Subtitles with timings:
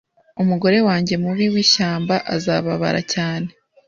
[0.41, 3.49] Umugore wanjye mubi w'ishyamba azababara cyane